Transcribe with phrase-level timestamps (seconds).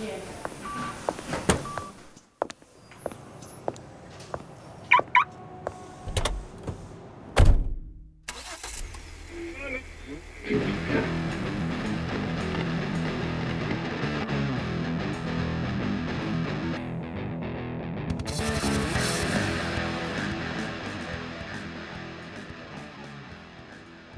[0.00, 0.39] Bien.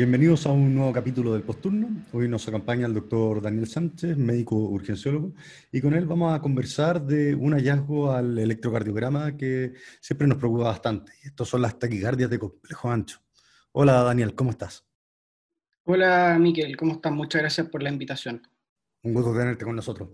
[0.02, 1.88] Bienvenidos a un nuevo capítulo del Posturno.
[2.10, 5.32] Hoy nos acompaña el doctor Daniel Sánchez, médico urgenciólogo,
[5.70, 10.64] y con él vamos a conversar de un hallazgo al electrocardiograma que siempre nos preocupa
[10.64, 11.12] bastante.
[11.22, 13.20] Estos son las taquicardias de complejo ancho.
[13.70, 14.84] Hola Daniel, ¿cómo estás?
[15.84, 17.12] Hola Miquel, ¿cómo estás?
[17.12, 18.42] Muchas gracias por la invitación.
[19.04, 20.08] Un gusto tenerte con nosotros.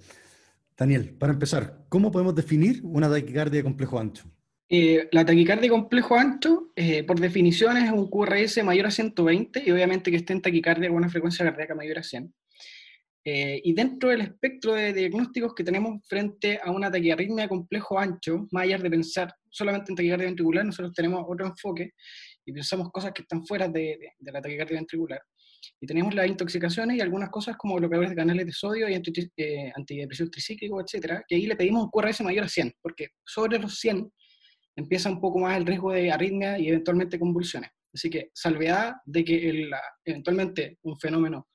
[0.77, 4.31] Daniel, para empezar, ¿cómo podemos definir una taquicardia de complejo ancho?
[4.71, 9.71] Eh, la taquicardia complejo ancho, eh, por definición, es un QRS mayor a 120 y
[9.71, 12.35] obviamente que esté en taquicardia con una frecuencia cardíaca mayor a 100.
[13.25, 18.47] Eh, y dentro del espectro de diagnósticos que tenemos frente a una taquiarritmia complejo ancho,
[18.51, 21.93] más allá de pensar solamente en taquicardia ventricular, nosotros tenemos otro enfoque
[22.45, 25.23] y pensamos cosas que están fuera de, la taquicardia ventricular.
[25.81, 30.31] Y tenemos las intoxicaciones y algunas cosas como bloqueadores de canales de sodio y antidepresivos
[30.31, 34.11] tricíclicos, etcétera, que ahí le pedimos un QRS mayor a 100, porque sobre los 100
[34.79, 37.71] empieza un poco más el riesgo de arritmia y eventualmente convulsiones.
[37.93, 39.71] Así que salvedad de que
[40.05, 41.49] eventualmente un fenómeno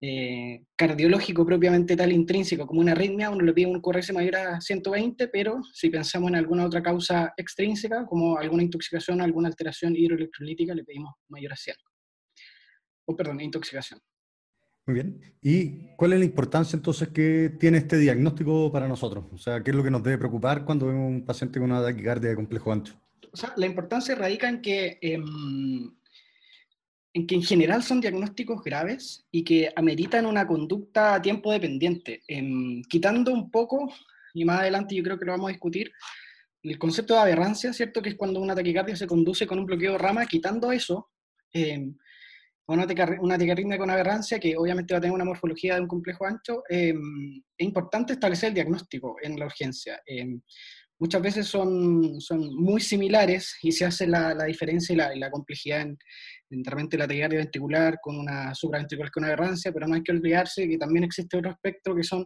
[0.00, 4.60] eh, cardiológico propiamente tal intrínseco como una arritmia, uno le pide un QRS mayor a
[4.60, 9.96] 120, pero si pensamos en alguna otra causa extrínseca, como alguna intoxicación o alguna alteración
[9.96, 11.76] hidroelectrolítica, le pedimos mayor a 100.
[13.06, 14.00] O perdón, intoxicación.
[14.86, 15.20] Muy bien.
[15.40, 19.24] ¿Y cuál es la importancia entonces que tiene este diagnóstico para nosotros?
[19.32, 21.82] O sea, ¿qué es lo que nos debe preocupar cuando vemos un paciente con una
[21.82, 22.94] taquicardia de complejo ancho?
[23.32, 25.90] O sea, la importancia radica en que, em,
[27.14, 32.22] en que en general son diagnósticos graves y que ameritan una conducta a tiempo dependiente,
[32.28, 33.90] em, quitando un poco,
[34.34, 35.92] y más adelante yo creo que lo vamos a discutir,
[36.62, 38.02] el concepto de aberrancia, ¿cierto?
[38.02, 41.10] Que es cuando una taquicardia se conduce con un bloqueo de rama, quitando eso,
[41.52, 41.96] em,
[42.66, 46.62] una, taquicardia con aberrancia, que obviamente va a tener una morfología de un complejo ancho,
[46.68, 50.00] em, es importante establecer el diagnóstico en la urgencia.
[50.06, 50.40] Em,
[50.98, 55.30] muchas veces son, son muy similares y se hace la, la diferencia y la, la
[55.30, 55.98] complejidad en,
[56.64, 60.78] realmente la taquicardia ventricular con una supraventricular con aberrancia, pero no hay que olvidarse que
[60.78, 62.24] también existe otro espectro que son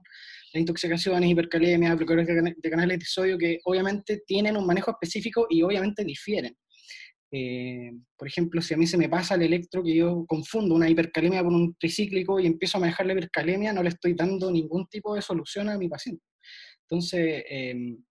[0.53, 5.62] las intoxicaciones, hipercalemia, bloqueadores de canales de sodio, que obviamente tienen un manejo específico y
[5.62, 6.54] obviamente difieren.
[7.31, 10.89] Eh, por ejemplo, si a mí se me pasa el electro, que yo confundo una
[10.89, 14.87] hipercalemia con un tricíclico y empiezo a manejar la hipercalemia, no le estoy dando ningún
[14.87, 16.25] tipo de solución a mi paciente.
[16.83, 18.03] Entonces, em,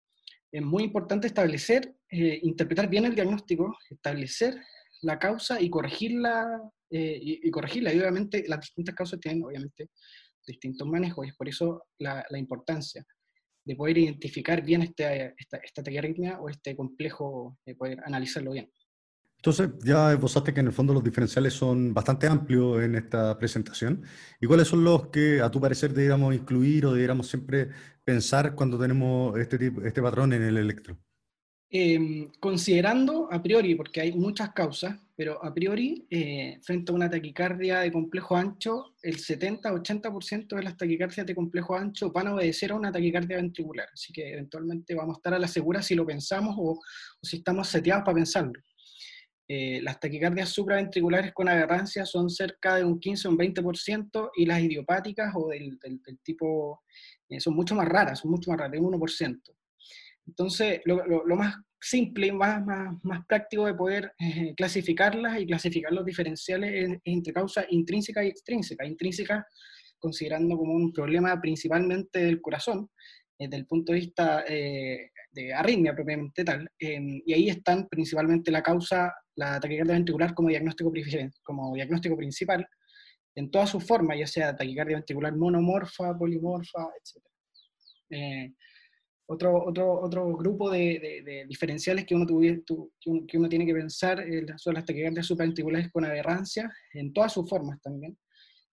[0.51, 4.55] es muy importante establecer, eh, interpretar bien el diagnóstico, establecer
[5.01, 7.93] la causa y corregirla, eh, y, corregirla.
[7.93, 9.89] Y obviamente las distintas causas tienen, obviamente,
[10.45, 13.03] distintos manejos, y es por eso la, importancia
[13.65, 18.71] de poder identificar bien este, esta, esta taquiarritmia o este complejo, de poder analizarlo bien.
[19.37, 24.03] Entonces, ya esbozaste que en el fondo los diferenciales son bastante amplios en esta presentación.
[24.41, 27.69] ¿Y cuáles son los que, a tu parecer, deberíamos incluir o deberíamos siempre
[28.03, 30.97] pensar cuando tenemos este, tipo, este patrón en el electro?
[31.69, 37.09] Em, considerando a priori, porque hay muchas causas, pero a priori, eh, frente a una
[37.09, 42.71] taquicardia de complejo ancho, el 70-80% de las taquicardias de complejo ancho van a obedecer
[42.71, 43.87] a una taquicardia ventricular.
[43.93, 46.81] Así que eventualmente vamos a estar a la segura si lo pensamos o, o
[47.21, 48.61] si estamos seteados para pensarlo.
[49.49, 54.45] Eh, las taquicardias supraventriculares con aberrancia son cerca de un 15 o un 20% y
[54.45, 55.79] las idiopáticas o del,
[56.21, 56.81] tipo
[57.29, 59.41] eh, son mucho más raras, son mucho más raras, de 1%.
[60.25, 66.03] Entonces, lo, más simple y más, más, práctico de poder eh, clasificarlas y clasificar los
[66.03, 68.85] diferenciales es, entre causa intrínseca y extrínseca.
[68.85, 69.47] Intrínseca
[69.97, 72.89] considerando como un problema principalmente del corazón,
[73.39, 79.11] desde el punto de vista de arritmia propiamente tal, y ahí están principalmente la causa
[79.37, 80.91] la taquicardia ventricular como diagnóstico,
[81.43, 82.67] como diagnóstico principal
[83.35, 87.23] en todas sus formas, ya sea taquicardia ventricular monomorfa, polimorfa, etc.
[88.09, 88.53] Eh,
[89.27, 94.25] otro, otro, otro grupo de, diferenciales que uno, que uno, tiene que pensar
[94.55, 98.17] son las taquicardias supraventriculares con aberrancia, en todas sus formas también.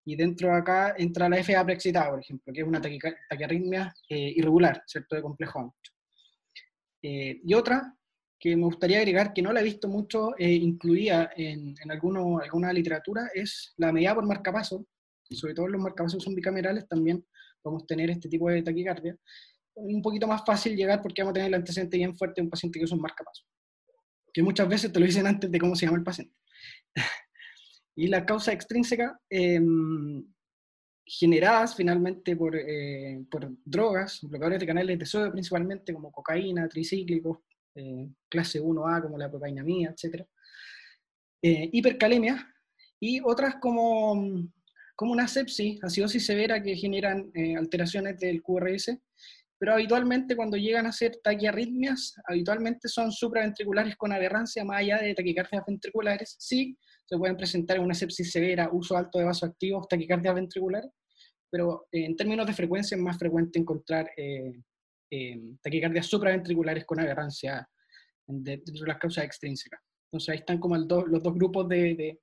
[0.04, 4.32] Y dentro de acá entra la FA preexcitada, por ejemplo, que es una taquiarritmia eh,
[4.36, 5.14] irregular, ¿cierto?
[5.14, 5.92] De complejo ancho.
[7.02, 7.96] Eh, y otra
[8.40, 12.38] que me gustaría agregar, que no la he visto mucho eh, incluida en, en alguno,
[12.38, 14.86] alguna literatura, es la medida por marcapaso,
[15.30, 17.24] sobre todo los marcapasos son bicamerales, también
[17.62, 19.16] podemos tener este tipo de taquicardia.
[19.74, 22.50] Un poquito más fácil llegar porque vamos a tener el antecedente bien fuerte de un
[22.50, 23.44] paciente que es un marcapaso,
[24.32, 26.34] que muchas veces te lo dicen antes de cómo se llama el paciente.
[27.94, 30.24] y la causa extrínseca, em,
[31.04, 37.38] generadas finalmente por, eh, por, drogas, bloqueadores de canales de sodio principalmente, como cocaína, tricíclicos,
[37.74, 40.24] eh, clase 1A como la propainamida, etc.
[41.42, 42.54] hipercalemia,
[43.00, 44.50] y otras como,
[44.94, 48.98] como una sepsis, acidosis severa que generan alteraciones del QRS,
[49.60, 55.14] pero habitualmente cuando llegan a ser taquiarritmias, habitualmente son supraventriculares con aberrancia, más allá de
[55.14, 56.34] taquicardias ventriculares.
[56.38, 60.90] Sí, se pueden presentar en una sepsis severa, uso alto de vasoactivos, taquicardias ventriculares,
[61.50, 64.62] pero eh, en términos de frecuencia es más frecuente encontrar eh,
[65.10, 67.68] eh, taquicardias supraventriculares con aberrancia
[68.26, 69.80] de, las causas extrínsecas.
[70.06, 72.18] Entonces ahí están como los dos grupos de,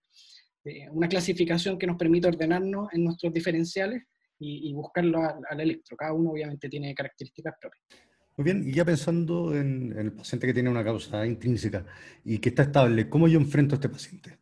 [0.64, 4.04] de, una clasificación que nos permite ordenarnos en nuestros diferenciales
[4.40, 5.98] y, buscarlo al, electro.
[5.98, 7.84] Cada uno obviamente tiene características propias.
[8.38, 11.86] Muy bien, y ya pensando en, el paciente que tiene una causa intrínseca
[12.24, 14.38] y que está estable, ¿cómo yo enfrento a este paciente?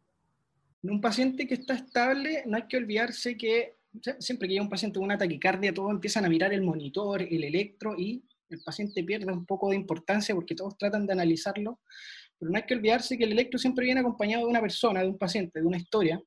[0.83, 3.77] En un paciente que está estable, no hay que olvidarse que
[4.19, 7.43] siempre que hay un paciente con una taquicardia, todos empiezan a mirar el monitor, el
[7.43, 11.79] electro, y el paciente pierde un poco de importancia porque todos tratan de analizarlo,
[12.37, 15.07] pero no hay que olvidarse que el electro siempre viene acompañado de una persona, de
[15.07, 16.21] un paciente, de una historia,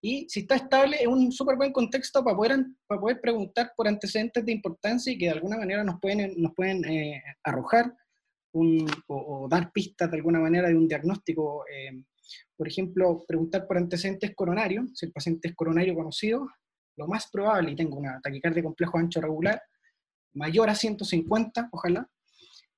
[0.00, 3.88] y si está estable, es un súper buen contexto para poder, para poder preguntar por
[3.88, 7.92] antecedentes de importancia y que de alguna manera nos pueden, nos pueden eh, arrojar
[8.52, 11.64] o, dar pistas de alguna manera de un diagnóstico.
[11.68, 12.02] Eh,
[12.56, 16.46] por ejemplo, preguntar por antecedentes coronarios, si el paciente es coronario conocido,
[16.96, 19.60] lo más probable, y tengo una taquicardia complejo ancho regular,
[20.36, 22.08] mayor a 150, ojalá,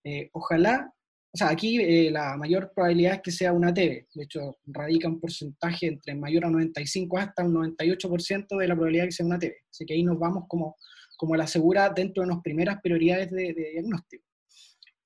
[0.05, 0.93] eh, ojalá
[1.31, 4.09] o sea, aquí eh, la mayor probabilidad es que sea una TV.
[4.15, 9.05] De hecho, radica un porcentaje entre mayor a 95 hasta un 98% de la probabilidad
[9.05, 9.55] de que sea una TV.
[9.71, 10.77] Así que ahí nos vamos como,
[11.17, 14.25] como la segura dentro de las primeras prioridades de, diagnóstico.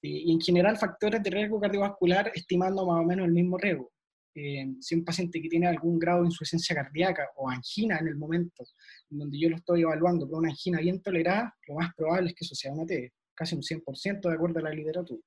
[0.01, 3.92] Y, en general, factores de riesgo cardiovascular estimando más o menos el mismo riesgo.
[4.35, 8.17] Eh, si un paciente que tiene algún grado de insuficiencia cardíaca o angina en el
[8.17, 8.65] momento
[9.11, 12.35] en donde yo lo estoy evaluando con una angina bien tolerada, lo más probable es
[12.35, 15.23] que eso sea una TV, casi un 100% de acuerdo a la literatura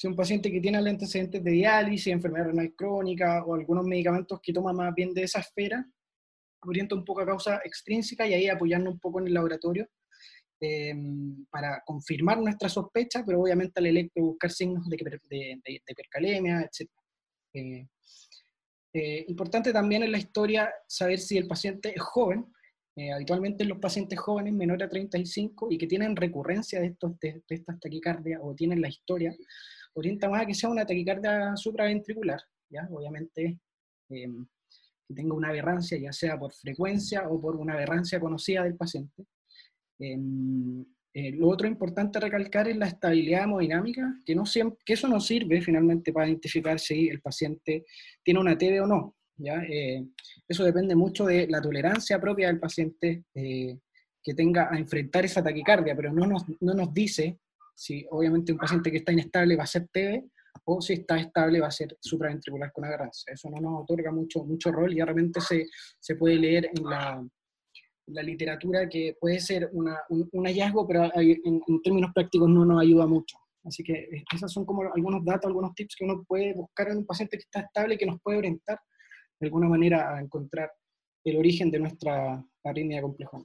[0.00, 4.52] si un paciente que tiene antecedentes de diálisis, enfermedad renal crónica o algunos medicamentos que
[4.52, 5.86] toma más bien de esa esfera,
[6.62, 9.86] orienta un poco a causa extrínseca y ahí apoyarnos un poco en el laboratorio
[10.60, 10.94] eh,
[11.50, 14.96] para confirmar nuestra sospecha, pero obviamente al electro buscar signos de,
[15.28, 16.90] de, de, hipercalemia, etc.
[18.92, 22.46] eh, importante también en la historia saber si el paciente es joven.
[23.14, 26.94] habitualmente los pacientes jóvenes menores a 35 y que tienen recurrencia de,
[27.48, 29.34] estas taquicardias o tienen la historia,
[29.94, 32.86] orienta más a que sea una taquicardia supraventricular, ¿ya?
[32.90, 33.58] Obviamente
[34.10, 34.46] em,
[35.06, 39.24] que tenga una aberrancia, ya sea por frecuencia o por una aberrancia conocida del paciente.
[41.12, 45.20] Eh, lo otro importante recalcar es la estabilidad hemodinámica, que, no siempre, que eso no
[45.20, 47.84] sirve finalmente para identificar si el paciente
[48.22, 49.16] tiene una TB o no.
[49.36, 49.62] ¿ya?
[49.68, 50.06] Eh,
[50.46, 53.78] eso depende mucho de la tolerancia propia del paciente eh,
[54.22, 57.40] que tenga a enfrentar esa taquicardia, pero no nos, no nos dice
[57.74, 60.28] si obviamente un paciente que está inestable va a ser TV,
[60.64, 63.32] o si está estable va a ser supraventricular con aberrancia.
[63.32, 65.66] Eso no nos otorga mucho, mucho rol y realmente se,
[65.98, 67.24] se puede leer en la,
[68.12, 73.06] la, literatura que puede ser una, un, hallazgo, pero en, términos prácticos no nos ayuda
[73.06, 73.36] mucho.
[73.64, 76.98] Así que eh, esos son como algunos datos, algunos tips que uno puede buscar en
[76.98, 78.78] un paciente que está estable y que nos puede orientar
[79.38, 80.70] de alguna manera a encontrar
[81.24, 83.38] el origen de nuestra arritmia compleja.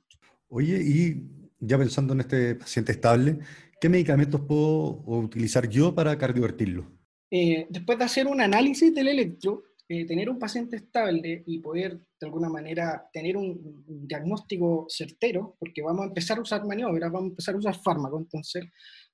[0.48, 1.28] Oye, y
[1.60, 3.40] ya pensando en este paciente estable,
[3.80, 6.86] ¿Qué medicamentos puedo utilizar yo para cardiovertirlo?
[7.30, 11.98] Eh, después de hacer un análisis del electro, eh, tener un paciente estable y poder
[11.98, 17.28] de alguna manera tener un, diagnóstico certero, porque vamos a empezar a usar maniobras, vamos
[17.28, 18.66] a empezar a usar fármacos, entonces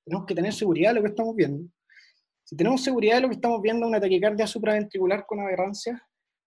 [0.06, 1.70] tenemos que tener seguridad de lo que estamos viendo.
[2.44, 6.02] Si tenemos seguridad de lo que estamos viendo, una taquicardia supraventricular con aberrancia,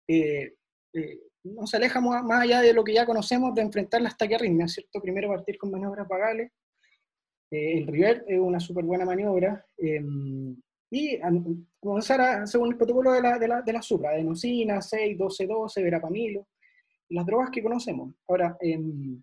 [0.08, 0.54] eh,
[0.92, 4.72] eh no se aleja más, allá de lo que ya conocemos de enfrentar las taquiarritmias,
[4.72, 5.00] ¿cierto?
[5.00, 6.50] Primero partir con maniobras vagales,
[7.50, 9.64] eh, el River es una súper buena maniobra.
[9.76, 10.56] Em,
[10.94, 11.20] y
[11.80, 15.82] comenzar según el protocolo de la, de la, de la supra, adenosina, 6, 12, 12,
[15.82, 16.46] verapamilo,
[17.08, 18.14] las drogas que conocemos.
[18.28, 19.20] Ahora, em,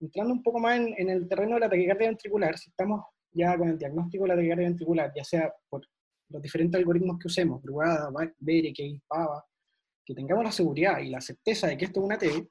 [0.00, 3.68] entrando un poco más en, el terreno de la taquicardia ventricular, si estamos ya con
[3.68, 5.84] el diagnóstico de la taquicardia ventricular, ya sea por
[6.28, 8.72] los diferentes algoritmos que usemos, Brugada, Bere,
[9.08, 9.44] Pava,
[10.04, 12.48] que tengamos la seguridad y la certeza de que esto es una T,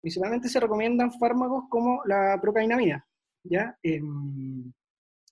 [0.00, 3.06] principalmente se recomiendan fármacos como la procainamida,
[3.42, 3.76] ¿ya?
[3.82, 4.72] En,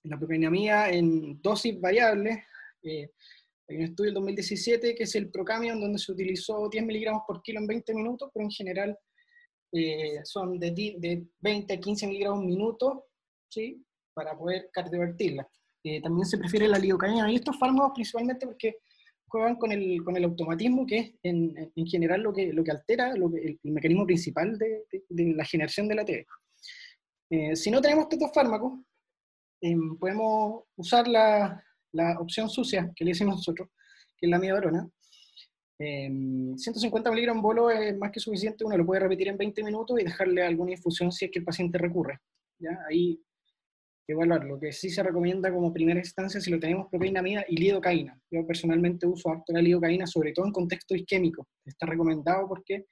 [0.03, 2.37] la procainamida en dosis variables,
[2.83, 3.09] eh,
[3.69, 7.41] hay un estudio del 2017 que es el Procamion, donde se utilizó 10 miligramos por
[7.41, 8.97] kilo en 20 minutos, pero en general
[9.71, 13.05] eh, son de, de, 20 a 15 miligramos minuto,
[13.49, 13.83] ¿sí?
[14.13, 15.47] Para poder cardiovertirla.
[15.83, 18.77] Eh, también se prefiere la lidocaína y estos fármacos principalmente porque
[19.27, 22.71] juegan con el, con el automatismo, que es en, en, general lo que, lo que
[22.71, 26.25] altera lo que, el, mecanismo principal de, de, la generación de la TV.
[27.31, 28.79] Eh, si no tenemos estos fármacos,
[29.63, 33.69] eh, podemos usar la, la, opción sucia que le hicimos nosotros,
[34.17, 34.89] que es la midorona.
[35.79, 40.03] 150 miligramos bolo es más que suficiente, uno lo puede repetir en 20 minutos y
[40.05, 42.19] dejarle alguna infusión si es que el paciente recurre.
[42.57, 42.79] ¿ya?
[42.87, 43.19] Ahí
[44.07, 44.45] evaluar.
[44.45, 48.19] Lo que sí se recomienda como primera instancia si lo tenemos proteína y lidocaína.
[48.31, 51.47] Yo personalmente uso harto la lidocaína, sobre todo en contexto isquémico.
[51.65, 52.85] Está recomendado porque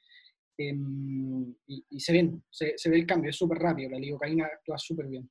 [0.57, 3.89] em, y, se, ven, se, ve el cambio, es súper rápido.
[3.91, 5.29] La lidocaína actúa súper bien.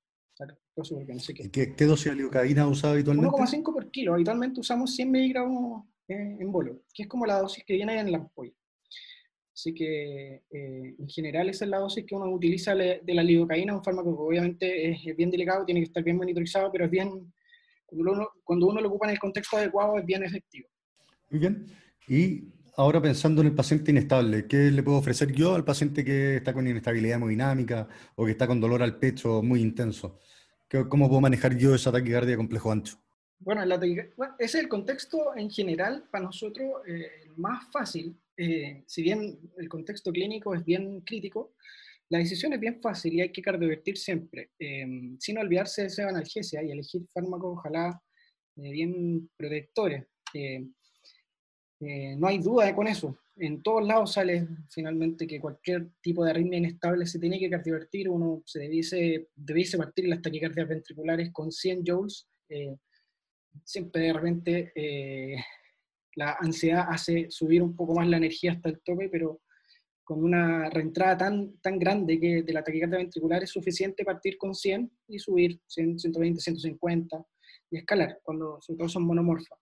[1.52, 3.30] ¿Qué, ¿Qué, dosis de lidocaína usa habitualmente?
[3.30, 4.14] 1,5 por kilo.
[4.14, 8.11] Habitualmente usamos 100 miligramos eh, en bolo, que es como la dosis que viene en
[8.11, 8.52] la ampolla.
[9.52, 13.76] Así que eh, en general esa es la dosis que uno utiliza de la lidocaína,
[13.76, 17.30] un fármaco que obviamente es bien delicado, tiene que estar bien monitorizado, pero es bien,
[17.85, 20.68] cuando uno, cuando uno lo ocupa en el contexto adecuado es bien efectivo.
[21.28, 21.66] Muy bien.
[22.09, 22.44] Y
[22.76, 26.54] ahora pensando en el paciente inestable, ¿qué le puedo ofrecer yo al paciente que está
[26.54, 30.18] con inestabilidad hemodinámica o que está con dolor al pecho muy intenso?
[30.88, 32.96] ¿Cómo puedo manejar yo esa taquicardia complejo ancho?
[33.38, 39.38] Bueno, ese es el contexto en general para nosotros eh, más fácil eh, si bien
[39.58, 41.52] el contexto clínico es bien crítico,
[42.08, 44.86] la decisión es bien fácil y hay que cardiovertir siempre, eh,
[45.18, 48.02] sin olvidarse de esa analgesia y elegir fármacos, ojalá,
[48.56, 50.06] eh, bien protectores.
[51.80, 53.18] no hay duda con eso.
[53.42, 58.11] En todos lados sale finalmente que cualquier tipo de arritmia inestable se tiene que cardiovertir,
[58.11, 62.28] uno se debiese, debiese partir las taquicardias ventriculares con 100 joules,
[63.64, 65.44] siempre de repente
[66.16, 69.40] la ansiedad hace subir un poco más la energía hasta el tope, pero
[70.04, 74.54] con una reentrada tan, tan grande que de la taquicardia ventricular es suficiente partir con
[74.54, 77.25] 100 y subir 100, 120, 150
[77.70, 79.59] y escalar, cuando sobre todo son monomorfas.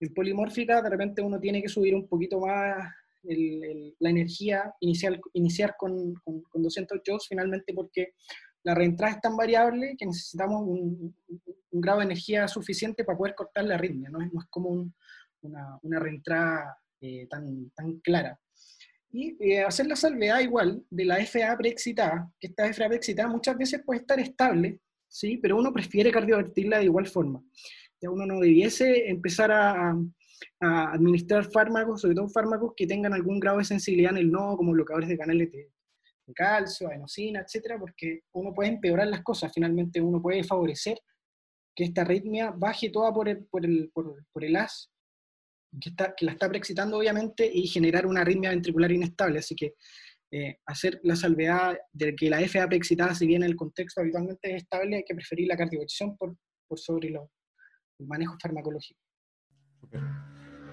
[0.00, 5.76] En polimórfica, de repente uno tiene que subir un poquito más la energía, inicial, iniciar
[5.76, 8.14] con, con, 200 joules finalmente porque
[8.62, 11.14] la reentrada es tan variable que necesitamos un,
[11.70, 14.70] un, grado de energía suficiente para poder cortar la arritmia, no es, no es como
[14.70, 14.94] un,
[15.42, 18.38] una, una reentrada eh, tan, tan clara.
[19.12, 23.56] Y eh, hacer la salvedad igual de la FA preexcitada, que esta FA preexcitada muchas
[23.56, 25.38] veces puede estar estable, ¿sí?
[25.38, 27.42] pero uno prefiere cardiovertirla de igual forma.
[28.00, 29.94] Ya uno no debiese empezar a,
[30.60, 34.72] administrar fármacos, sobre todo fármacos que tengan algún grado de sensibilidad en el nodo, como
[34.72, 35.70] bloqueadores de canales de,
[36.34, 39.52] calcio, adenosina, etcétera, porque uno puede empeorar las cosas.
[39.52, 40.98] Finalmente, uno puede favorecer
[41.74, 44.90] que esta arritmia baje toda por el, por el, por, el AS
[45.80, 49.40] que, está, que la está preexcitando obviamente y generar una arritmia ventricular inestable.
[49.40, 49.74] Así que
[50.32, 54.62] eh, hacer la salvedad de que la FA preexcitada, si bien el contexto habitualmente es
[54.62, 56.36] estable, hay que preferir la cardioversión por,
[56.68, 57.32] por sobre lo,
[57.98, 59.00] el manejo farmacológico.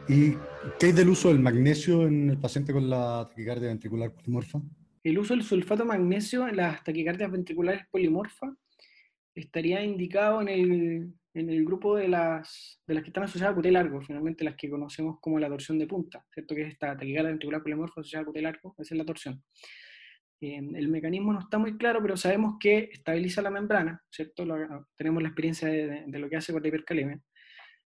[0.09, 0.33] ¿Y
[0.79, 4.61] qué hay del uso del magnesio en el paciente con la taquicardia ventricular polimorfa?
[5.03, 8.55] El uso del sulfato magnesio en las taquicardias ventriculares polimorfa
[9.33, 13.61] estaría indicado en el en el grupo de las, de las que están asociadas a
[13.61, 16.55] QT largo, finalmente las que conocemos como la torsión de punta, ¿cierto?
[16.55, 19.43] Que es esta taquicardia ventricular polimorfa asociada a QT largo, esa es la torsión.
[20.41, 24.45] Eh, el mecanismo no está muy claro, pero sabemos que estabiliza la membrana, ¿cierto?
[24.95, 27.19] tenemos la experiencia de, de, lo que hace con la hipercalemia.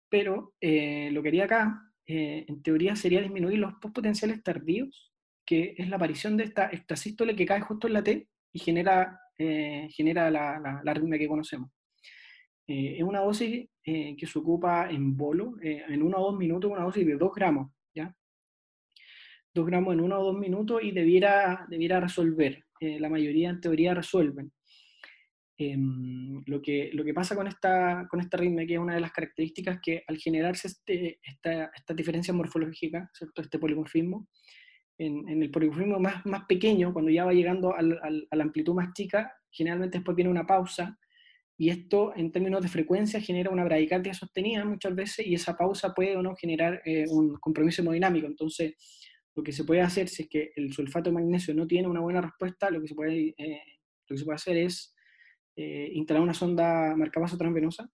[0.10, 5.14] Pero eh, lo que haría acá, eh, en teoría, sería disminuir los postpotenciales tardíos,
[5.46, 9.20] que es la aparición de esta extrasístole que cae justo en la T y genera,
[9.38, 11.72] genera la, la, arritmia que conocemos.
[12.70, 16.38] Eh, es una dosis eh, que se ocupa en bolo, eh, en uno o dos
[16.38, 18.16] minutos, una dosis de 2 gramos, ¿ya?
[19.56, 22.64] 2 gramos en uno o dos minutos y debiera, debiera resolver.
[22.80, 24.52] la mayoría en teoría resuelven.
[25.62, 29.02] Em, lo, que, lo que pasa con esta, con esta ritmo, que es una de
[29.02, 33.42] las características que al generarse este, esta, esta diferencia morfológica, ¿cierto?
[33.42, 34.30] este polimorfismo,
[34.98, 38.44] en, en, el polimorfismo más, más pequeño, cuando ya va llegando al, al, a la
[38.44, 40.98] amplitud más chica, generalmente después viene una pausa,
[41.58, 45.94] y esto en términos de frecuencia genera una bradicardia sostenida muchas veces y esa pausa
[45.94, 48.28] puede o no generar eh, un compromiso hemodinámico.
[48.28, 48.76] Entonces,
[49.36, 52.22] lo que se puede hacer si es que el sulfato magnesio no tiene una buena
[52.22, 53.62] respuesta, lo que se puede, eh,
[54.08, 54.96] lo que se puede hacer es
[55.60, 57.90] eh, instalar una sonda marcapaso transvenosa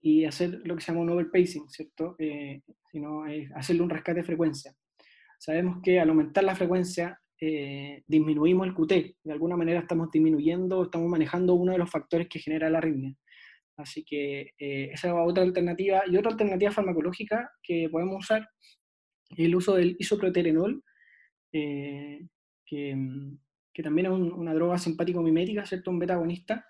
[0.00, 2.16] y hacer lo que se llama un overpacing, ¿cierto?
[2.90, 3.24] sino
[3.54, 4.74] hacerle un rescate de frecuencia.
[5.38, 9.16] Sabemos que al aumentar la frecuencia eh, disminuimos el QT.
[9.22, 13.14] De alguna manera estamos disminuyendo, estamos manejando uno de los factores que genera la arritmia.
[13.76, 16.02] Así que eh, esa es otra alternativa.
[16.06, 18.48] Y otra alternativa farmacológica que podemos usar
[19.30, 20.82] es el uso del isoproterenol,
[21.52, 22.20] eh,
[22.64, 22.96] que,
[23.72, 25.90] que, también es una droga simpático-mimética, ¿cierto?
[25.90, 26.64] Un beta agonista,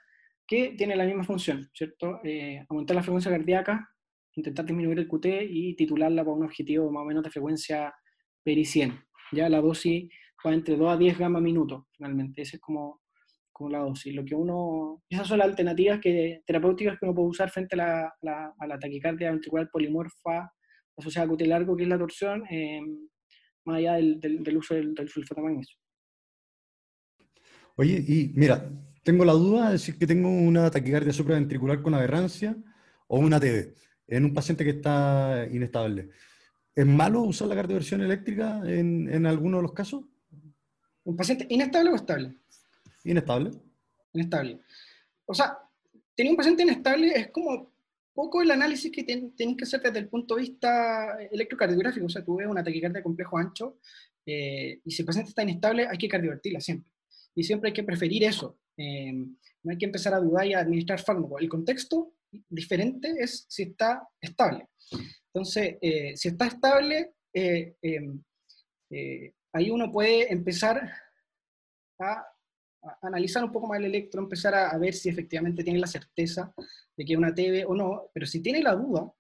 [0.47, 2.21] que tiene la misma función, ¿cierto?
[2.69, 3.95] aumentar la frecuencia cardíaca
[4.37, 7.95] intentar disminuir el QT y titularla para un objetivo más o menos de frecuencia
[8.43, 8.99] peri 100.
[9.33, 10.11] Ya la dosis
[10.45, 12.43] va entre 2 a 10 gamma minutos, finalmente.
[12.43, 13.01] Esa es como,
[13.53, 14.15] como la dosis.
[14.15, 18.13] Lo que uno, esas son las alternativas que, terapéuticas que uno puede usar frente a
[18.23, 20.51] la, a la, taquicardia ventricular polimorfa
[20.97, 22.81] asociada a QT largo, que es la torsión, eh,
[23.65, 25.79] más allá del, del, uso del, del sulfato magnesio.
[27.77, 28.71] Oye, y mira,
[29.05, 32.57] tengo la duda de decir que tengo una taquicardia supraventricular con aberrancia
[33.07, 33.75] o una TB
[34.09, 36.11] en un paciente que está inestable.
[36.75, 40.05] ¿Es malo usar la cardioversión eléctrica en, en alguno de los casos?
[41.05, 42.35] ¿Un paciente inestable o estable?
[43.05, 43.51] Inestable.
[44.15, 44.61] Inestable.
[45.27, 45.59] O sea,
[46.15, 47.73] tener un paciente inestable es como
[48.15, 52.07] poco el análisis que tienes que hacer desde el punto de vista electrocardiográfico.
[52.07, 53.79] O sea, tú ves una taquicardia de complejo ancho
[54.25, 56.91] eh, y si el paciente está inestable, hay que cardiovertirla siempre
[57.35, 58.59] y siempre hay que preferir eso.
[58.77, 61.41] Eh, no hay que empezar a dudar y a administrar fármacos.
[61.41, 62.15] El contexto
[62.49, 64.69] diferente es si está estable.
[65.33, 67.75] Entonces, eh, si está estable, eh,
[69.53, 70.91] ahí uno puede empezar
[72.01, 72.27] a,
[73.01, 76.53] analizar un poco más el electro, empezar a, a, ver si efectivamente tiene la certeza
[76.95, 79.11] de que es una TV o no, pero si tiene la duda,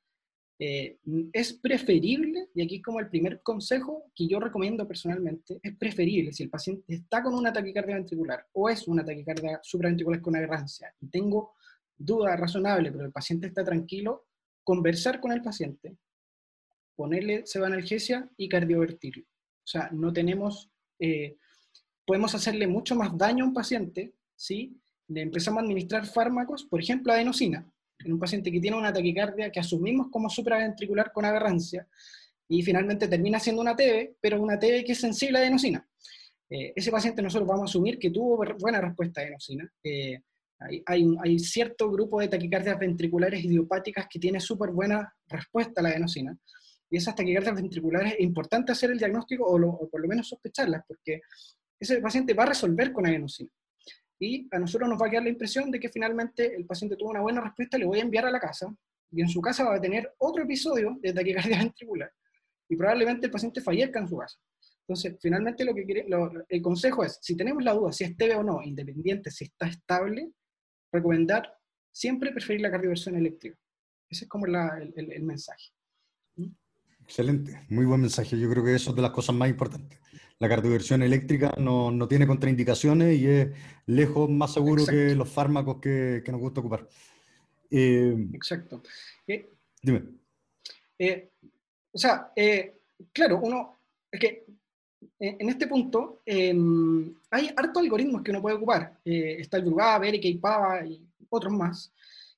[0.58, 0.98] eh,
[1.32, 6.44] es preferible, y aquí como el primer consejo que yo recomiendo personalmente, es preferible si
[6.44, 11.08] el paciente está con una taquicardia ventricular o es una taquicardia supraventricular con aberrancia y
[11.08, 11.54] tengo
[11.96, 14.26] duda razonable, pero el paciente está tranquilo,
[14.62, 15.96] conversar con el paciente,
[16.94, 19.24] ponerle analgesia y cardiovertirlo.
[19.24, 20.70] O sea, no tenemos,
[21.00, 21.36] eh,
[22.06, 26.80] podemos hacerle mucho más daño a un paciente si le empezamos a administrar fármacos, por
[26.80, 31.86] ejemplo, adenosina, en un paciente que tiene una taquicardia que asumimos como supraventricular con aberrancia
[32.48, 35.86] y finalmente termina siendo una TB, pero una TB que es sensible a adenosina.
[36.50, 39.70] Eh, ese paciente nosotros vamos a asumir que tuvo buena respuesta a adenosina.
[39.82, 40.20] Eh,
[40.86, 46.36] hay, cierto grupo de taquicardias ventriculares idiopáticas que tiene súper buena respuesta a la adenosina.
[46.90, 50.82] Y esas taquicardias ventriculares es importante hacer el diagnóstico o, o por lo menos sospecharlas,
[50.86, 51.20] porque
[51.80, 53.50] ese paciente va a resolver con adenosina
[54.24, 57.10] y a nosotros nos va a quedar la impresión de que finalmente el paciente tuvo
[57.10, 58.74] una buena respuesta, le voy a enviar a la casa
[59.10, 62.10] y en su casa va a tener otro episodio de taquicardia ventricular
[62.68, 64.38] y probablemente el paciente fallezca en su casa.
[64.86, 66.06] Entonces, finalmente lo que
[66.48, 69.66] el consejo es, si tenemos la duda si es TB o no, independiente si está
[69.66, 70.30] estable,
[70.92, 71.56] recomendar
[71.90, 73.56] siempre preferir la cardioversión eléctrica.
[74.10, 74.54] Ese es como el,
[74.94, 75.72] el, mensaje.
[77.04, 78.38] Excelente, muy buen mensaje.
[78.38, 79.98] Yo creo que eso es de las cosas más importantes
[80.38, 83.48] la cardioversión eléctrica no, no, tiene contraindicaciones y es
[83.86, 86.88] lejos más seguro que los fármacos que, que, nos gusta ocupar.
[87.70, 88.82] Eh, Exacto.
[89.26, 89.50] Eh,
[89.82, 90.04] dime.
[90.98, 91.30] Eh,
[91.92, 92.32] o sea,
[93.12, 93.78] claro, uno,
[94.10, 94.44] es que
[95.18, 98.98] en este punto em, hay hartos algoritmos que uno puede ocupar.
[99.04, 101.92] está el Erika y Pava y otros más.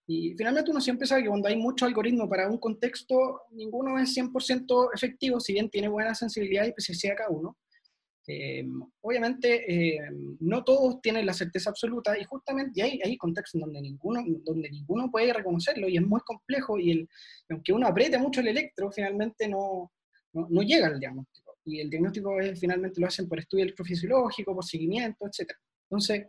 [0.08, 4.16] Y finalmente uno siempre sabe que cuando hay mucho algoritmo para un contexto, ninguno es
[4.16, 7.56] 100% efectivo, si bien tiene buena sensibilidad y especificidad cada uno.
[8.28, 8.64] Eh,
[9.02, 10.00] obviamente, eh,
[10.40, 15.10] no todos tienen la certeza absoluta y justamente hay, hay contextos donde ninguno, donde ninguno
[15.10, 17.08] puede reconocerlo y es muy complejo y, el,
[17.48, 19.92] aunque uno apriete mucho el electro, finalmente no,
[20.32, 21.56] no, llega al diagnóstico.
[21.64, 25.52] Y el diagnóstico es, finalmente lo hacen por estudio electrofisiológico, por seguimiento, etc.
[25.88, 26.26] Entonces,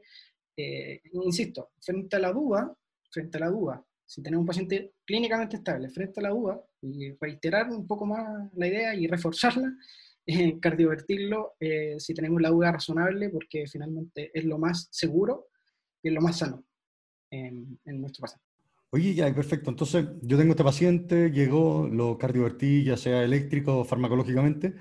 [0.56, 2.76] eh, insisto, frente a la duda,
[3.18, 7.12] frente a la duda, si tenemos un paciente clínicamente estable, frente a la duda, y
[7.20, 9.74] reiterar un poco más la idea y reforzarla,
[10.26, 15.48] eh, cardiovertirlo eh, si tenemos la duda razonable, porque finalmente es lo más seguro
[16.04, 16.64] y es lo más sano
[17.32, 18.46] en, nuestro paciente.
[18.92, 19.72] Oye, ya, perfecto.
[19.72, 24.76] Entonces, yo tengo este paciente, llegó, lo cardiovertí, ya sea eléctrico o farmacológicamente,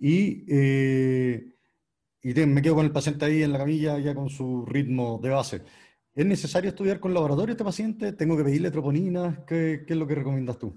[0.00, 1.52] y, eh,
[2.22, 5.28] y me quedo con el paciente ahí en la camilla, ya con su ritmo de
[5.28, 5.62] base.
[6.14, 8.12] ¿Es necesario estudiar con laboratorio este paciente?
[8.12, 9.38] ¿Tengo que pedirle troponinas?
[9.46, 10.74] ¿Qué, qué es lo que recomiendas tú?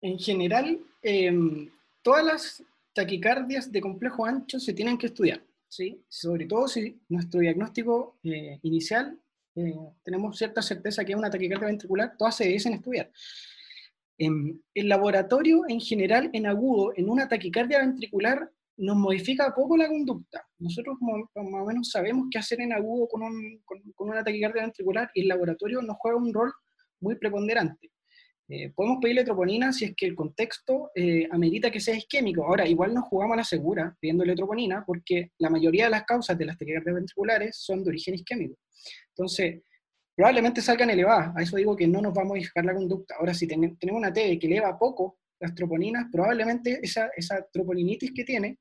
[0.00, 1.70] En general, em,
[2.02, 2.62] todas las
[2.92, 6.02] taquicardias de complejo ancho se tienen que estudiar, ¿sí?
[6.08, 9.18] sobre todo si nuestro diagnóstico eh, inicial
[9.54, 13.10] eh, tenemos cierta certeza que es una taquicardia ventricular, todas se deben estudiar.
[14.18, 19.88] En el laboratorio, en general, en agudo, en una taquicardia ventricular, nos modifica poco la
[19.88, 20.46] conducta.
[20.58, 23.22] Nosotros más o menos sabemos qué hacer en agudo con,
[23.64, 26.52] con una taquicardia ventricular y el laboratorio nos juega un rol
[27.00, 27.90] muy preponderante.
[28.48, 32.44] Eh, podemos pedirle troponina si es que el contexto eh, amerita que sea isquémico.
[32.44, 36.38] Ahora, igual nos jugamos a la segura pidiéndole troponina porque la mayoría de las causas
[36.38, 38.56] de las taquicardias ventriculares son de origen isquémico.
[39.08, 39.62] Entonces,
[40.14, 41.34] probablemente salgan elevadas.
[41.36, 43.16] A eso digo que no nos va a modificar la conducta.
[43.18, 47.10] Ahora, si tenemos una T que eleva poco las troponinas, probablemente esa
[47.52, 48.58] troponinitis que tiene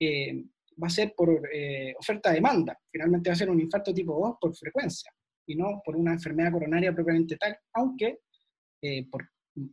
[0.00, 0.44] eh,
[0.82, 1.42] va a ser por
[1.98, 2.78] oferta-demanda.
[2.90, 5.10] Finalmente va a ser un infarto tipo 2 por frecuencia
[5.46, 8.18] y no por una enfermedad coronaria propiamente tal, aunque
[8.82, 9.26] eh, por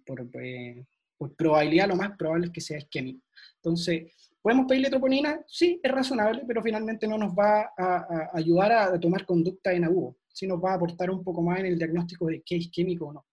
[0.05, 0.85] por, eh,
[1.17, 3.25] por, probabilidad lo más probable es que sea isquémico.
[3.55, 5.43] Entonces, ¿podemos pedirle troponina?
[5.47, 10.17] Sí, es razonable, pero finalmente no nos va a, ayudar a, tomar conducta en agudo,
[10.29, 13.07] sí nos va a aportar un poco más en el diagnóstico de qué es isquémico
[13.07, 13.25] o no.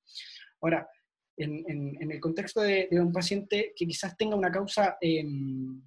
[0.61, 0.89] Ahora,
[1.37, 5.81] en, en, el contexto de, un paciente que quizás tenga una causa em,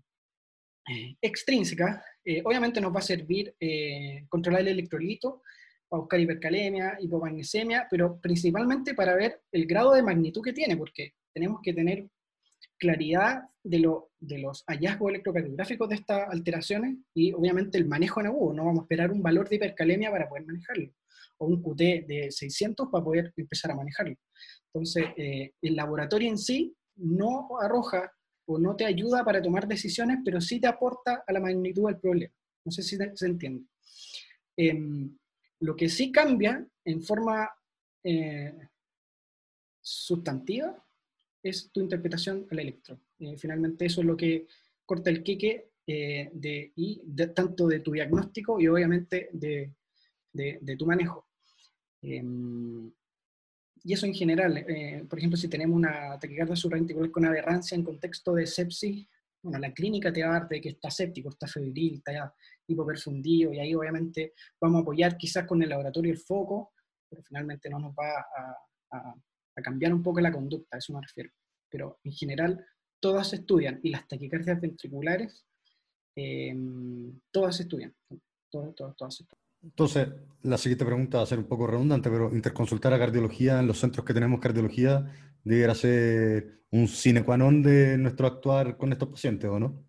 [0.89, 5.41] eh, extrínseca, eh, obviamente nos va a servir eh, controlar el electrolito,
[5.87, 11.13] para buscar hipercalemia, hipomagnesemia, pero principalmente para ver el grado de magnitud que tiene, porque
[11.33, 12.07] tenemos que tener
[12.79, 18.27] claridad de, lo, de los hallazgos electrocardiográficos de estas alteraciones y obviamente el manejo en
[18.27, 18.53] agudo.
[18.53, 20.91] No vamos a esperar un valor de hipercalemia para poder manejarlo,
[21.37, 24.15] o un QT de 600 para poder empezar a manejarlo.
[24.73, 28.11] Entonces, el laboratorio en sí no arroja
[28.45, 31.99] o no te ayuda para tomar decisiones, pero sí te aporta a la magnitud del
[31.99, 32.33] problema.
[32.65, 33.65] No sé si se entiende.
[34.55, 35.17] Em,
[35.59, 37.49] lo que sí cambia en forma
[38.03, 38.53] eh,
[39.81, 40.85] sustantiva
[41.41, 42.99] es tu interpretación al electro.
[43.19, 44.47] Eh, finalmente eso es lo que
[44.85, 47.01] corta el queque eh, de, y
[47.33, 49.73] tanto de tu diagnóstico y obviamente de,
[50.33, 51.27] de tu manejo.
[53.85, 57.83] Y eso en general, eh, por ejemplo, si tenemos una taquicardia supraventricular con aberrancia en
[57.83, 59.07] contexto de sepsis,
[59.43, 62.33] bueno, la clínica te va a dar de que está séptico, está febril, está
[62.65, 66.71] hipoperfundido, y ahí obviamente vamos a apoyar quizás con el laboratorio el foco,
[67.09, 68.25] pero finalmente no nos va
[68.91, 69.15] a,
[69.61, 71.29] cambiar un poco la conducta, a eso me refiero.
[71.69, 72.65] Pero en general,
[73.01, 75.45] todas se estudian, y las taquicardias ventriculares,
[76.15, 76.55] eh,
[77.31, 77.93] todas se estudian,
[78.49, 79.42] todas, todas, todas se estudian.
[79.63, 80.09] Entonces,
[80.43, 83.79] la siguiente pregunta va a ser un poco redundante, pero interconsultar a cardiología en los
[83.79, 85.09] centros que tenemos cardiología
[85.43, 89.85] debería ser un sine qua non de nuestro actuar con estos pacientes, ¿o no?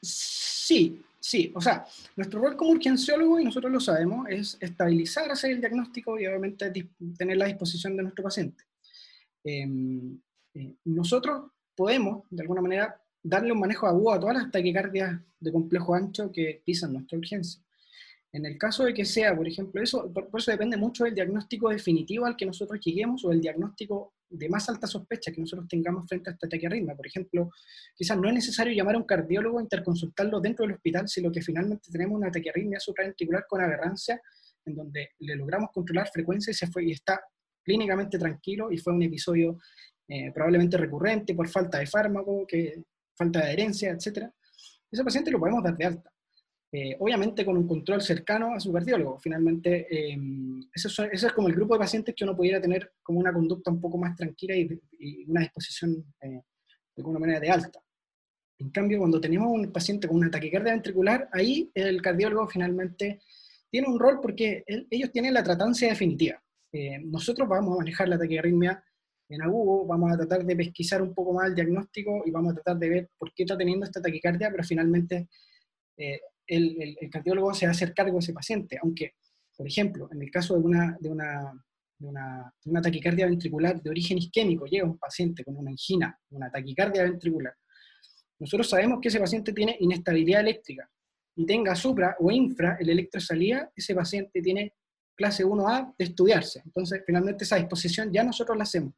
[0.00, 1.52] sí, sí.
[1.54, 1.84] O sea,
[2.16, 6.72] nuestro rol como urgenciólogo, y nosotros lo sabemos, es estabilizar, hacer el diagnóstico y obviamente
[7.16, 8.64] tener la disposición de nuestro paciente.
[9.42, 10.20] Em,
[10.54, 15.52] eh, nosotros podemos, de alguna manera, darle un manejo agudo a todas las taquicardias de
[15.52, 17.60] complejo ancho que pisan nuestra urgencia.
[18.32, 21.68] En el caso de que sea, por ejemplo, eso, por, eso depende mucho del diagnóstico
[21.68, 26.06] definitivo al que nosotros lleguemos o el diagnóstico de más alta sospecha que nosotros tengamos
[26.08, 26.94] frente a esta taquiarritmia.
[26.94, 27.50] Por ejemplo,
[27.96, 31.42] quizás no es necesario llamar a un cardiólogo a interconsultarlo dentro del hospital, sino que
[31.42, 34.20] finalmente tenemos una taquiarritmia supraventricular con aberrancia,
[34.64, 37.20] en donde le logramos controlar frecuencia y, se fue, y está
[37.64, 39.58] clínicamente tranquilo y fue un episodio
[40.06, 42.84] eh, probablemente recurrente por falta de fármaco, que,
[43.16, 44.28] falta de adherencia, etc.
[44.90, 46.12] Ese paciente lo podemos dar de alta.
[46.72, 49.18] Eh, obviamente con un control cercano a su cardiólogo.
[49.18, 50.16] Finalmente, eh,
[50.72, 53.80] ese, es como el grupo de pacientes que uno pudiera tener como una conducta un
[53.80, 54.80] poco más tranquila y,
[55.26, 56.42] una disposición eh, de
[56.98, 57.80] alguna manera de alta.
[58.58, 63.20] En cambio, cuando tenemos un paciente con una taquicardia ventricular, ahí el cardiólogo finalmente
[63.68, 66.42] tiene un rol porque ellos tienen la tratancia definitiva.
[67.04, 68.84] nosotros vamos a manejar la taquiarritmia
[69.28, 72.54] en agudo, vamos a tratar de pesquisar un poco más el diagnóstico y vamos a
[72.56, 75.28] tratar de ver por qué está teniendo esta taquicardia, pero finalmente
[76.50, 79.14] el, cardiólogo se va a hacer cargo de ese paciente, aunque,
[79.56, 81.62] por ejemplo, en el caso de una,
[82.82, 87.54] taquicardia ventricular de origen isquémico, llega un paciente con una angina, una taquicardia ventricular,
[88.40, 90.90] nosotros sabemos que ese paciente tiene inestabilidad eléctrica
[91.36, 94.74] y tenga supra o infra el electrosalía, ese paciente tiene
[95.14, 96.62] clase 1A de estudiarse.
[96.64, 98.94] Entonces, finalmente esa disposición ya nosotros la hacemos.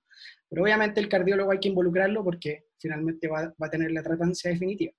[0.49, 4.51] Pero obviamente el cardiólogo hay que involucrarlo porque finalmente va, va a tener la tratancia
[4.51, 4.93] definitiva.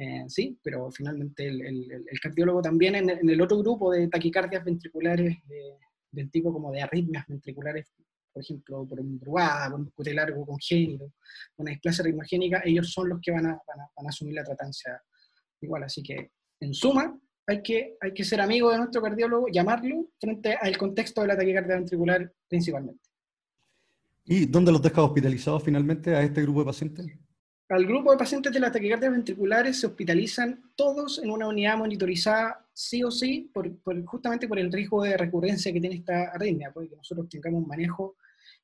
[0.00, 5.36] Eh, sí, pero finalmente el, cardiólogo también en, el otro grupo de taquicardias ventriculares
[6.12, 7.92] del tipo como de arritmias ventriculares,
[8.32, 11.12] por ejemplo, por un drugada, por un QT largo congénito,
[11.56, 13.60] una displasia ritmogénica, ellos son los que van a,
[14.08, 15.02] asumir la tratancia
[15.60, 15.82] igual.
[15.82, 16.30] Así que,
[16.60, 21.22] en suma, hay que, hay que ser amigo de nuestro cardiólogo, llamarlo frente al contexto
[21.22, 23.02] de la taquicardia ventricular principalmente.
[24.24, 27.06] ¿Y dónde los deja hospitalizados finalmente a este grupo de pacientes?
[27.70, 32.66] Al grupo de pacientes de las taquicardias ventriculares se hospitalizan todos en una unidad monitorizada
[32.72, 33.70] sí o sí, por,
[34.06, 38.16] justamente por el riesgo de recurrencia que tiene esta arritmia, porque nosotros tengamos un manejo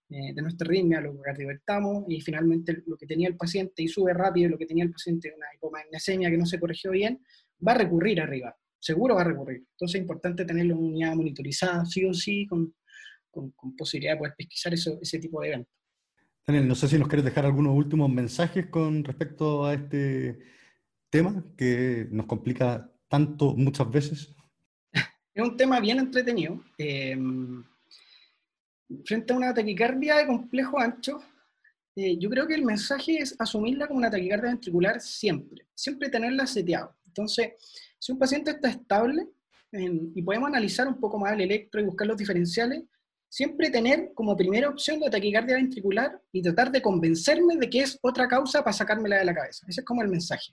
[0.09, 4.15] eh, de nuestra arritmia, lo cardiovertamos y finalmente lo que tenía el paciente y sube
[4.15, 7.23] rápido, lo que tenía el paciente, una hipomagnesemia que no se corrigió bien,
[7.67, 9.67] va a recurrir arriba, seguro va a recurrir.
[9.73, 12.75] Entonces es importante tenerlo en una unidad monitorizada sí o sí, con,
[13.77, 15.84] posibilidad de poder pesquisar ese tipo de eventos.
[16.47, 20.41] Daniel, no sé si nos quieres dejar algunos últimos mensajes con respecto a este
[21.09, 24.35] tema que nos complica tanto muchas veces.
[24.93, 26.63] Es un tema bien entretenido.
[26.77, 27.17] Eh,
[29.07, 31.23] frente a una taquicardia de complejo ancho,
[31.97, 36.47] eh, yo creo que el mensaje es asumirla como una taquicardia ventricular siempre, siempre tenerla
[36.47, 36.95] seteado.
[37.07, 37.53] Entonces,
[37.99, 39.29] si un paciente está estable
[39.73, 42.85] y podemos analizar un poco más el electro y buscar los diferenciales,
[43.35, 47.99] siempre tener como primera opción la taquicardia ventricular y tratar de convencerme de que es
[48.01, 49.67] otra causa para sacármela de la cabeza.
[49.69, 50.53] Ese es como el mensaje.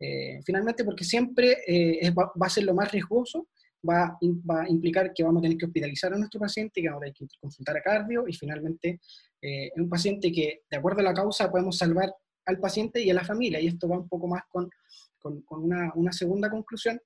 [0.00, 3.48] Eh, finalmente, porque siempre eh, va, a ser lo más riesgoso,
[3.86, 4.18] va,
[4.50, 7.12] va, a implicar que vamos a tener que hospitalizar a nuestro paciente, que vamos a
[7.12, 9.00] tener que consultar a cardio y finalmente
[9.42, 12.10] eh, es un paciente que, de acuerdo a la causa, podemos salvar
[12.46, 13.60] al paciente y a la familia.
[13.60, 14.70] Y esto va un poco más con,
[15.18, 16.98] con, una, una, segunda conclusión,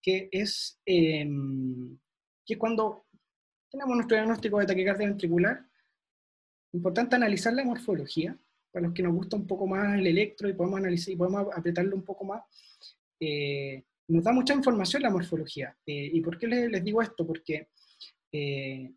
[0.00, 3.06] que es que cuando
[3.72, 5.64] tenemos nuestro diagnóstico de taquicardia ventricular,
[6.74, 8.36] importante analizar la morfología,
[8.70, 11.46] para los que nos gusta un poco más el electro y podemos analizar y podemos
[11.54, 12.42] apretarlo un poco más,
[13.18, 15.74] eh, nos da mucha información la morfología.
[15.86, 17.26] Eh, ¿Y por qué les, digo esto?
[17.26, 17.68] Porque
[18.30, 18.92] eh,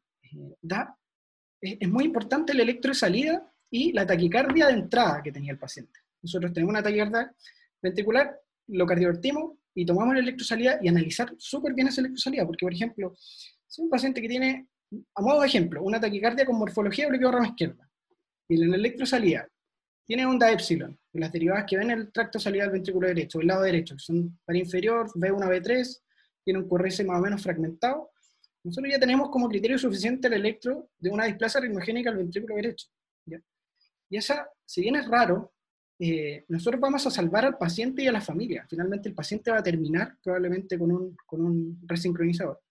[0.61, 0.97] da,
[1.61, 5.59] es, muy importante el electro de salida y la taquicardia de entrada que tenía el
[5.59, 5.99] paciente.
[6.21, 7.33] Nosotros tenemos una taquicardia
[7.81, 12.45] ventricular, lo cardiovertimos y tomamos el electro salida y analizar súper bien esa electro salida,
[12.45, 13.15] porque por ejemplo,
[13.75, 14.67] si un paciente que tiene,
[15.15, 17.89] a modo de ejemplo, una taquicardia con morfología de bloqueo rama izquierda,
[18.47, 19.47] y en el electro salida
[20.05, 23.63] tiene onda epsilon, las derivadas que ven el tracto salida del ventrículo derecho, el lado
[23.63, 26.01] derecho, que son para inferior, B1, B3,
[26.43, 28.11] tiene un QRS más o menos fragmentado.
[28.63, 32.88] Nosotros ya tenemos como criterio suficiente el electro de una displasia ritmogénica al ventrículo derecho.
[34.07, 35.53] Y esa, si bien es raro,
[35.99, 38.65] eh, nosotros vamos a salvar al paciente y a la familia.
[38.69, 40.91] Finalmente el paciente va a terminar probablemente con
[41.41, 42.61] un resincronizador.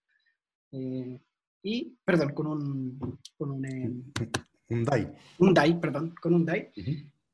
[0.75, 1.21] Eh,
[1.63, 3.19] y, perdón, con un...
[3.39, 3.91] Con un, eh,
[4.71, 5.13] un DAI.
[5.39, 6.71] Un DAI, perdón, con un DAI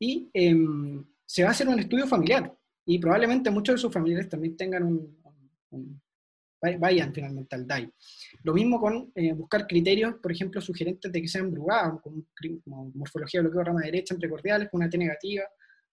[0.01, 2.53] y em, se va a hacer un estudio familiar.
[2.87, 6.01] Y probablemente muchos de sus familiares también tengan un,
[6.79, 7.93] vayan finalmente al DAI.
[8.43, 12.25] Lo mismo con eh, buscar criterios, por ejemplo, sugerentes de que sean brugados, como,
[12.95, 15.45] morfología de bloqueo de rama derecha entre cordiales, con una T negativa,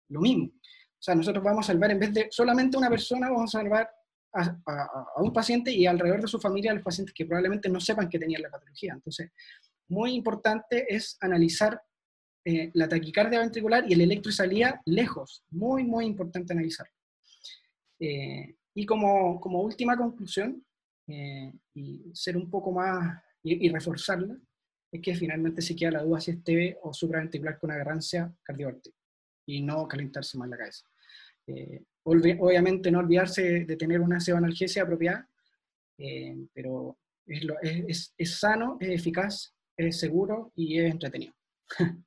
[0.10, 0.46] lo mismo.
[0.46, 3.90] O sea, nosotros vamos a salvar, en vez de solamente una persona, vamos a salvar
[4.34, 8.10] a, un paciente y alrededor de su familia a los pacientes que probablemente no sepan
[8.10, 8.94] que tenían la patología.
[8.94, 9.32] Entonces,
[9.90, 11.82] muy importante es analizar
[12.46, 15.44] eh, la taquicardia ventricular y el electrosalía lejos.
[15.50, 16.94] Muy, muy importante analizarlo.
[18.00, 20.64] Eh, y como, como, última conclusión,
[21.08, 24.38] eh, y ser un poco más, y, reforzarla,
[24.92, 28.98] es que finalmente se queda la duda si es TV o supraventricular con agarrancia cardiovértica
[29.46, 30.86] y no calentarse más la cabeza.
[32.08, 35.30] Obviamente no olvidarse de tener una analgesia apropiada,
[36.54, 41.34] pero es, es, es, sano, es eficaz, es seguro y es entretenido.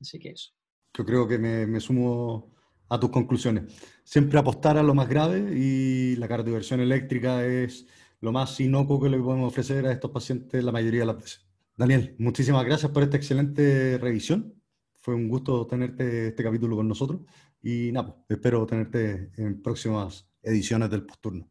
[0.00, 0.50] Así que eso.
[0.94, 2.52] Yo creo que me, sumo
[2.88, 3.72] a tus conclusiones.
[4.04, 7.86] Siempre apostar a lo más grave y la cardioversión eléctrica es
[8.20, 11.46] lo más inocuo que le podemos ofrecer a estos pacientes la mayoría de las veces.
[11.76, 14.54] Daniel, muchísimas gracias por esta excelente revisión.
[14.96, 17.22] Fue un gusto tenerte este capítulo con nosotros
[17.62, 21.48] y nada, pues, espero tenerte en próximas ediciones del Posturno.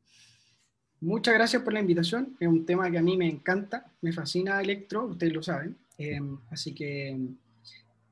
[0.99, 2.35] Muchas gracias por la invitación.
[2.39, 5.75] Es un tema que a mí me encanta, me fascina Electro, ustedes lo saben.
[5.97, 6.19] Eh,
[6.51, 7.17] así que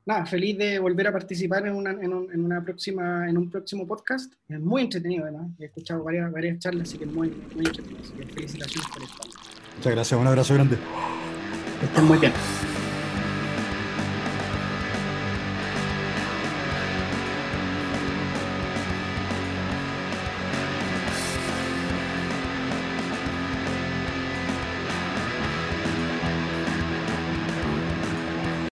[0.04, 3.48] nada, feliz de volver a participar en, una, en, un, en, una próxima, en un
[3.48, 4.32] próximo podcast.
[4.48, 5.48] Es muy entretenido, además.
[5.60, 8.00] He escuchado varias, varias charlas, así que es muy, muy entretenido.
[8.02, 9.28] Así que felicitaciones por esto.
[9.76, 10.76] Muchas gracias, un abrazo grande.
[11.82, 12.32] estén muy bien.